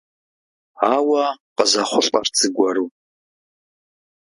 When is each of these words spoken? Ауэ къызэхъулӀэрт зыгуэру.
Ауэ 0.93 1.23
къызэхъулӀэрт 1.55 2.33
зыгуэру. 2.39 2.87